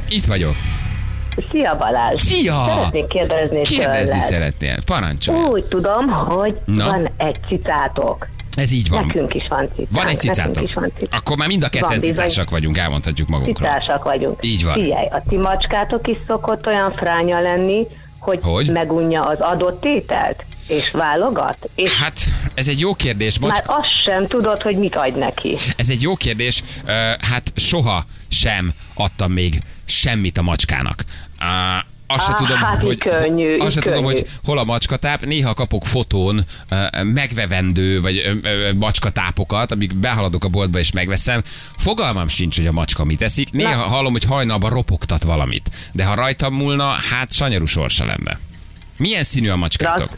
[0.09, 0.55] itt vagyok.
[1.51, 2.21] Szia Balázs!
[2.21, 2.65] Szia!
[2.69, 4.27] Szeretnék kérdezni Kérdezni tőled.
[4.27, 4.77] szeretnél.
[4.87, 5.41] Parancsolj.
[5.43, 6.85] Úgy tudom, hogy Na.
[6.87, 8.27] van egy cicátok.
[8.57, 9.07] Ez így van.
[9.07, 9.89] Nekünk is van cicánk.
[9.91, 10.65] Van egy cicátok.
[10.65, 11.15] is van cicánk.
[11.15, 13.69] Akkor már mind a ketten cicásak vagyunk, elmondhatjuk magunkról.
[13.69, 14.39] Cicásak vagyunk.
[14.45, 14.73] Így van.
[14.73, 17.87] Figyelj, a ti macskátok is szokott olyan fránya lenni,
[18.19, 18.71] hogy, Hogy?
[18.71, 22.21] megunja az adott ételt, és válogat, és Hát,
[22.55, 23.39] ez egy jó kérdés.
[23.39, 25.57] Bocs, már azt sem tudod, hogy mit adj neki.
[25.77, 26.63] Ez egy jó kérdés.
[27.31, 31.05] Hát soha sem adtam még semmit a macskának.
[31.39, 35.25] Á, Azt se tudom, hát hogy, könnyű, azt se tudom, hogy hol a macskatáp.
[35.25, 36.45] Néha kapok fotón
[37.03, 38.41] megvevendő, vagy
[38.79, 41.43] macskatápokat, amik behaladok a boltba és megveszem.
[41.77, 43.51] Fogalmam sincs, hogy a macska mit eszik.
[43.53, 45.71] Néha hallom, hogy hajnalban ropogtat valamit.
[45.93, 48.39] De ha rajtam múlna, hát sanyarú sorsa lenne.
[48.97, 50.09] Milyen színű a macskátok?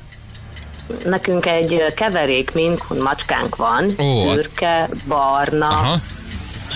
[1.04, 6.00] Nekünk egy keverék minkun macskánk van, Ó, az- szürke, barna, Aha.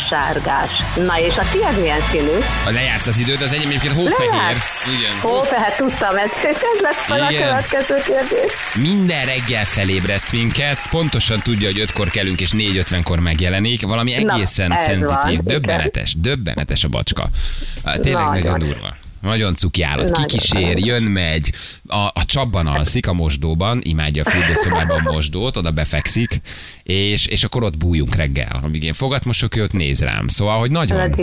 [0.08, 0.70] Sárgás.
[0.96, 2.38] Na és a tiéd milyen színű?
[2.66, 4.56] A lejárt az időd, az enyém egyébként hófehér.
[4.98, 5.20] Igen.
[5.20, 8.52] Hófehér, tudtam, ez, ez lesz a következő kérdés.
[8.74, 14.76] Minden reggel felébreszt minket, pontosan tudja, hogy ötkor kelünk és 4.50-kor megjelenik, valami egészen Na,
[14.76, 17.28] szenzitív, van, döbbenetes, döbbenetes a bacska.
[17.82, 18.94] Tényleg nagyon, nagyon durva.
[19.24, 20.10] Nagyon cuki állat.
[20.10, 21.52] Kikísér, jön, megy.
[21.86, 26.40] A, a csapban alszik a mosdóban, imádja a fürdőszobában a mosdót, oda befekszik,
[26.82, 28.60] és, és akkor ott bújunk reggel.
[28.62, 30.28] Amíg én fogatmosok, ő ott néz rám.
[30.28, 31.14] Szóval, hogy nagyon,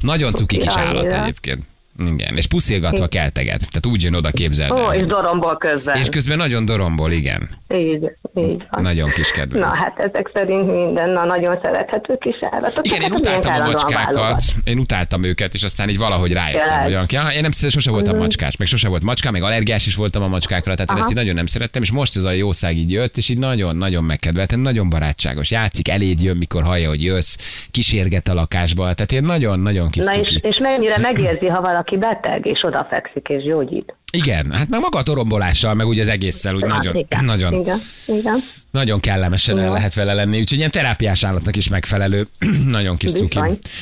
[0.00, 1.64] nagyon cuki kis állat egyébként.
[1.98, 3.58] Igen, és puszilgatva kelteget.
[3.58, 4.80] Tehát úgy jön oda képzelni.
[4.80, 5.96] Ó, és dorombol közben.
[5.96, 7.48] És közben nagyon dorombol, igen.
[7.68, 8.82] Így, így van.
[8.82, 9.64] Nagyon kis kedvenc.
[9.64, 12.86] Na hát ezek szerint minden, na nagyon szerethető kis állatok.
[12.86, 17.28] Igen, én utáltam a macskákat, én utáltam őket, és aztán így valahogy rájöttem, hogy ja,
[17.34, 18.18] én nem sose voltam mm.
[18.18, 20.98] macskás, meg sose volt macska, meg allergiás is voltam a macskákra, tehát Aha.
[20.98, 23.38] én ezt így nagyon nem szerettem, és most ez a jószág így jött, és így
[23.38, 25.50] nagyon-nagyon megkedveltem, nagyon barátságos.
[25.50, 27.36] Játszik, eléd jön, mikor hallja, hogy jössz,
[27.70, 32.46] kísérget a lakásba, tehát én nagyon-nagyon kis Na és, és mennyire megérzi, ha valaki beteg,
[32.46, 33.94] és odafekszik, és gyógyít.
[34.12, 37.52] Igen, hát meg maga a torombolással, meg úgy az egésszel, úgy hát, nagyon, igen, nagyon,
[37.52, 38.38] igen, igen.
[38.70, 39.72] nagyon kellemesen igen.
[39.72, 42.26] lehet vele lenni, úgyhogy ilyen terápiás állatnak is megfelelő,
[42.68, 43.38] nagyon kis cuki.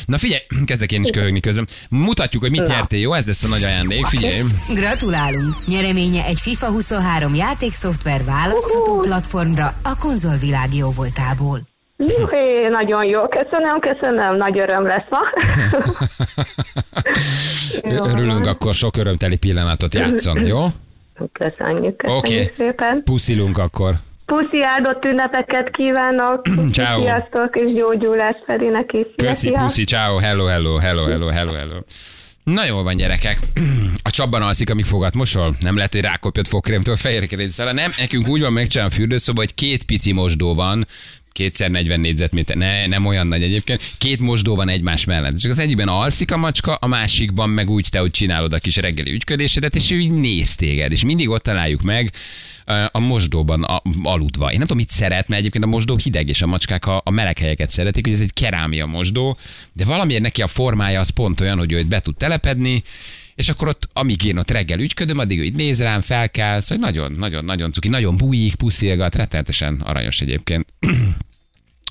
[0.07, 1.67] Na figyelj, kezdek én is köhögni közben.
[1.89, 3.13] Mutatjuk, hogy mit nyertél, jó?
[3.13, 4.41] Ez lesz a nagy ajándék, figyelj.
[4.75, 5.55] Gratulálunk!
[5.67, 11.74] Nyereménye egy FIFA 23 játékszoftver választható platformra a konzolvilág jó voltából.
[11.97, 15.19] Juhé, nagyon jó, köszönöm, köszönöm, nagy öröm lesz ma.
[18.13, 20.67] Örülünk, akkor sok örömteli pillanatot játszon, jó?
[21.33, 22.51] Köszönjük, köszönjük okay.
[22.57, 23.03] szépen.
[23.05, 23.95] Puszilunk akkor.
[24.27, 26.43] Puszi áldott ünnepeket kívánok.
[26.73, 27.03] Ciao.
[27.03, 29.07] Sziasztok, és gyógyulást Ferinek is.
[29.17, 31.79] Köszi, puszi, ciao, hello, hello, hello, hello, hello, hello.
[32.45, 33.39] Na jól van, gyerekek.
[34.09, 35.55] A csapban alszik, amíg fogat mosol.
[35.61, 37.73] Nem lehet, hogy rákopjott fogkrémtől fehérkerészre.
[37.73, 40.87] Nem, nekünk úgy van megcsinálva a fürdőszoba, hogy két pici mosdó van,
[41.35, 45.39] kétszer 40 négyzetméter, ne, nem olyan nagy egyébként, két mosdó van egymás mellett.
[45.39, 48.77] Csak az egyikben alszik a macska, a másikban meg úgy te, hogy csinálod a kis
[48.77, 52.13] reggeli ügyködésedet, és ő így néz téged, és mindig ott találjuk meg,
[52.91, 54.45] a mosdóban a, aludva.
[54.51, 57.11] Én nem tudom, mit szeret, mert egyébként a mosdó hideg, és a macskák a, a
[57.11, 59.37] meleg helyeket szeretik, hogy ez egy kerámia mosdó,
[59.73, 62.83] de valamiért neki a formája az pont olyan, hogy ő be tud telepedni,
[63.35, 66.79] és akkor ott, amíg én ott reggel ügyködöm, addig ő így néz rám, felkelsz, hogy
[66.79, 70.67] nagyon, nagyon, nagyon cuki, nagyon bújik, puszilgat, rettenetesen aranyos egyébként.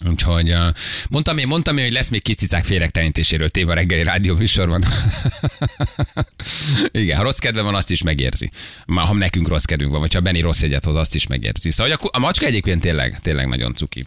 [0.09, 0.55] Úgyhogy
[1.09, 4.83] mondtam én, mondtam én, hogy lesz még kis cicák félrektelenítéséről téve a reggeli rádió műsorban.
[6.91, 8.51] Igen, ha rossz kedve van, azt is megérzi.
[8.85, 11.71] Már ha nekünk rossz kedvünk van, vagy ha Benni rossz egyet hoz, azt is megérzi.
[11.71, 14.05] Szóval a macska egyébként tényleg, tényleg nagyon cuki.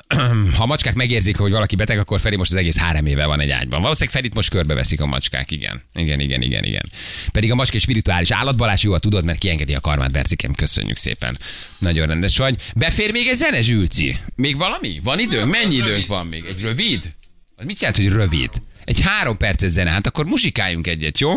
[0.56, 3.40] ha a macskák megérzik, hogy valaki beteg, akkor Feri most az egész három éve van
[3.40, 3.80] egy ágyban.
[3.80, 5.82] Valószínűleg Ferit most körbeveszik a macskák, igen.
[5.94, 6.90] Igen, igen, igen, igen.
[7.32, 11.38] Pedig a macska spirituális állatbalás, jó, tudod, mert kiengedi a karmát, Bercikem, köszönjük szépen.
[11.78, 12.56] Nagyon rendes vagy.
[12.76, 14.16] Befér még egy zene, Zsülci?
[14.34, 15.00] Még valami?
[15.02, 15.50] Van időnk?
[15.50, 16.44] Mennyi időnk van még?
[16.44, 17.12] Egy rövid?
[17.56, 18.50] Az mit jelent, hogy rövid?
[18.92, 21.34] Egy három perces zene, hát akkor muzsikáljunk egyet, jó?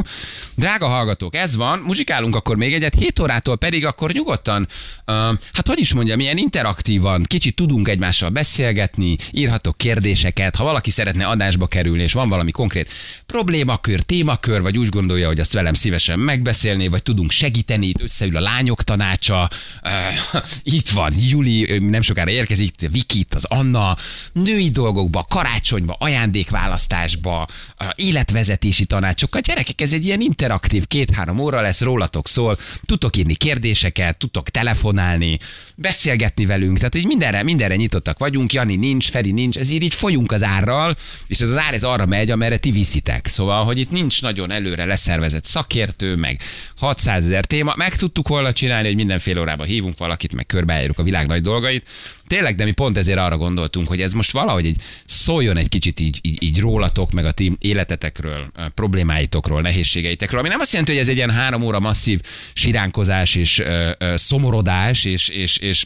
[0.56, 4.68] Drága hallgatók, ez van, muzsikálunk akkor még egyet, 7 órától pedig akkor nyugodtan,
[5.08, 5.16] uh,
[5.54, 11.26] hát hogy is mondjam, ilyen interaktívan, kicsit tudunk egymással beszélgetni, írhatok kérdéseket, ha valaki szeretne
[11.26, 12.90] adásba kerülni, és van valami konkrét
[13.26, 18.38] problémakör, témakör, vagy úgy gondolja, hogy azt velem szívesen megbeszélné, vagy tudunk segíteni, itt összeül
[18.38, 19.50] a lányok tanácsa,
[19.84, 20.42] uh,
[20.78, 23.96] itt van Juli, nem sokára érkezik, Vikit, az Anna,
[24.34, 27.45] női dolgokba, karácsonyba, ajándékválasztásba,
[27.78, 29.42] a életvezetési tanácsokkal.
[29.42, 35.40] Gyerekek, ez egy ilyen interaktív, két-három óra lesz, rólatok szól, tudtok írni kérdéseket, tudtok telefonálni,
[35.76, 40.32] beszélgetni velünk, tehát hogy mindenre, mindenre nyitottak vagyunk, Jani nincs, Feri nincs, ezért így folyunk
[40.32, 40.96] az árral,
[41.28, 43.28] és ez az ár ez arra megy, amerre ti viszitek.
[43.28, 46.42] Szóval, hogy itt nincs nagyon előre leszervezett szakértő, meg
[46.78, 51.04] 600 ezer téma, meg tudtuk volna csinálni, hogy mindenfél órában hívunk valakit, meg körbejárjuk a
[51.04, 51.86] világ nagy dolgait.
[52.28, 56.00] Tényleg, de mi pont ezért arra gondoltunk, hogy ez most valahogy egy, szóljon egy kicsit
[56.00, 61.02] így, így, így rólatok, meg a ti életetekről, problémáitokról, nehézségeitekről, ami nem azt jelenti, hogy
[61.02, 62.22] ez egy ilyen három óra masszív
[62.54, 65.86] siránkozás és ö, ö, szomorodás és, és, és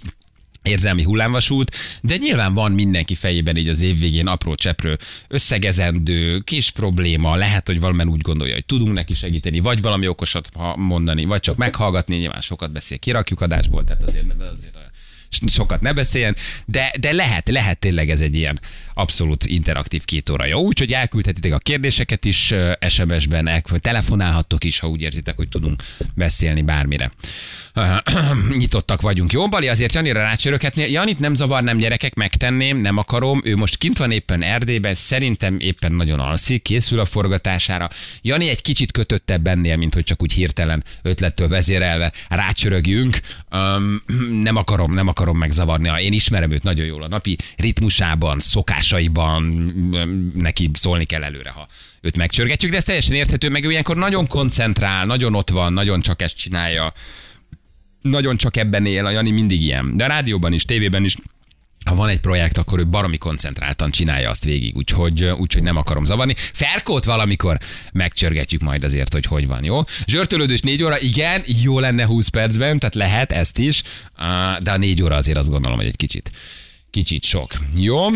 [0.63, 4.97] érzelmi hullámvasút, de nyilván van mindenki fejében így az év végén apró cseprő
[5.27, 10.49] összegezendő, kis probléma, lehet, hogy valamennyien úgy gondolja, hogy tudunk neki segíteni, vagy valami okosat
[10.75, 14.25] mondani, vagy csak meghallgatni, nyilván sokat beszél, kirakjuk adásból, tehát azért,
[14.57, 14.78] azért
[15.29, 18.59] sokat ne beszéljen, de, de lehet, lehet tényleg ez egy ilyen
[18.93, 20.45] abszolút interaktív két óra.
[20.45, 22.53] Jó, úgyhogy elküldhetitek a kérdéseket is
[22.87, 25.83] SMS-ben, telefonálhattok is, ha úgy érzitek, hogy tudunk
[26.15, 27.11] beszélni bármire.
[28.57, 29.31] nyitottak vagyunk.
[29.31, 30.91] Jó, Bali, azért Janira rácsörökhetni.
[30.91, 33.41] Janit nem zavar, nem gyerekek, megtenném, nem akarom.
[33.43, 37.89] Ő most kint van éppen Erdélyben, szerintem éppen nagyon alszik, készül a forgatására.
[38.21, 43.19] Jani egy kicsit kötöttebb ennél, mint hogy csak úgy hirtelen ötlettől vezérelve rácsörögjünk.
[44.43, 46.03] Nem akarom, nem akarom megzavarni.
[46.03, 49.43] Én ismerem őt nagyon jól a napi ritmusában, szokásaiban,
[50.35, 51.67] neki szólni kell előre, ha
[52.01, 56.01] őt megcsörgetjük, de ez teljesen érthető, meg ő ilyenkor nagyon koncentrál, nagyon ott van, nagyon
[56.01, 56.93] csak ezt csinálja,
[58.01, 59.97] nagyon csak ebben él, a Jani mindig ilyen.
[59.97, 61.15] De a rádióban is, tévében is,
[61.85, 66.05] ha van egy projekt, akkor ő baromi koncentráltan csinálja azt végig, úgyhogy, úgyhogy nem akarom
[66.05, 66.33] zavarni.
[66.37, 67.57] Ferkót valamikor
[67.93, 69.81] megcsörgetjük majd azért, hogy hogy van, jó?
[70.05, 73.83] Zsörtölődős négy óra, igen, jó lenne 20 percben, tehát lehet ezt is,
[74.59, 76.31] de a négy óra azért azt gondolom, hogy egy kicsit
[76.91, 77.51] Kicsit sok.
[77.75, 78.05] Jó.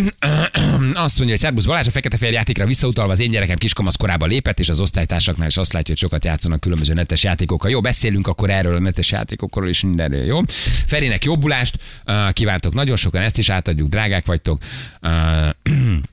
[0.93, 4.29] Azt mondja, hogy Szerbusz Balázs a fekete fehér játékra visszautalva az én gyerekem kiskamasz korában
[4.29, 7.69] lépett, és az osztálytársaknál is azt látja, hogy sokat játszanak különböző netes játékokkal.
[7.69, 10.39] Jó, beszélünk akkor erről a netes játékokról és mindenről, jó?
[10.85, 11.79] Ferinek jobbulást
[12.31, 14.59] kívántok nagyon sokan, ezt is átadjuk, drágák vagytok.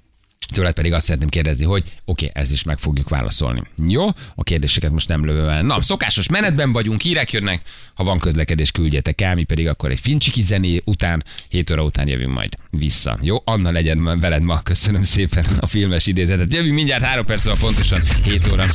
[0.51, 3.63] Tőled pedig azt szeretném kérdezni, hogy oké, okay, ez is meg fogjuk válaszolni.
[3.89, 4.07] Jó?
[4.35, 5.63] A kérdéseket most nem lövöm el.
[5.63, 7.61] Na, szokásos menetben vagyunk, hírek jönnek.
[7.95, 12.09] Ha van közlekedés, küldjetek el, mi pedig akkor egy fincsiki zené után, 7 óra után
[12.09, 13.19] jövünk majd vissza.
[13.23, 13.37] Jó?
[13.45, 14.61] Anna legyen veled ma.
[14.63, 16.55] Köszönöm szépen a filmes idézetet.
[16.55, 18.67] Jövünk mindjárt 3 perc pontosan 7 óra.